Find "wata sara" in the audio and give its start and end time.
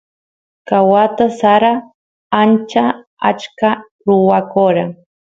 0.91-1.73